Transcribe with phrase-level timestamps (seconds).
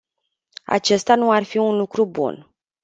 [0.65, 2.53] Acesta nu ar fi un lucru bun.